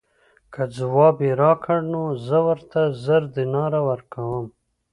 که 0.53 0.63
ځواب 0.77 1.15
یې 1.25 1.31
راکړ 1.43 1.79
نو 1.93 2.01
زه 2.27 2.37
ورته 2.47 2.79
زر 3.03 3.23
دیناره 3.35 3.81
ورکووم. 3.89 4.47